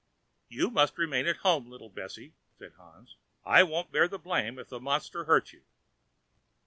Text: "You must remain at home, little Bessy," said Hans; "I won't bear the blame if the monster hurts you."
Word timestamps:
"You 0.49 0.71
must 0.71 0.97
remain 0.97 1.27
at 1.27 1.35
home, 1.45 1.69
little 1.69 1.91
Bessy," 1.91 2.33
said 2.57 2.73
Hans; 2.75 3.17
"I 3.45 3.61
won't 3.61 3.91
bear 3.91 4.07
the 4.07 4.17
blame 4.17 4.57
if 4.57 4.69
the 4.69 4.79
monster 4.79 5.25
hurts 5.25 5.53
you." 5.53 5.61